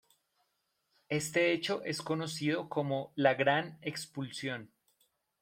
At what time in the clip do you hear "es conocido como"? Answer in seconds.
1.83-3.13